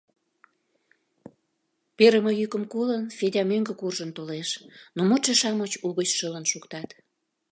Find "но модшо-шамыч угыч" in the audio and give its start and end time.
4.95-6.09